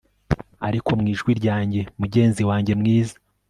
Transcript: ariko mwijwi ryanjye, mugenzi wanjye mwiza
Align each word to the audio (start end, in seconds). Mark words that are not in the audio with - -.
ariko 0.67 0.89
mwijwi 0.99 1.31
ryanjye, 1.39 1.81
mugenzi 2.01 2.41
wanjye 2.49 2.73
mwiza 2.79 3.15